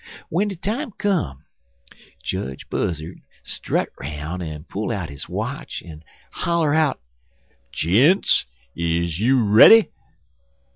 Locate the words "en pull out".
4.41-5.11